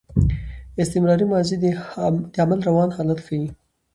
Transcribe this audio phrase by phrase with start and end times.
[0.81, 1.55] استمراري ماضي
[2.33, 3.47] د عمل روان حالت ښيي.